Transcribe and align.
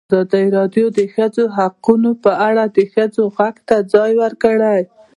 ازادي 0.13 0.45
راډیو 0.57 0.85
د 0.91 0.93
د 0.97 0.99
ښځو 1.13 1.43
حقونه 1.57 2.11
په 2.23 2.31
اړه 2.47 2.63
د 2.77 2.79
ښځو 2.93 3.23
غږ 3.37 3.55
ته 3.67 3.75
ځای 3.93 4.11
ورکړی. 4.23 4.79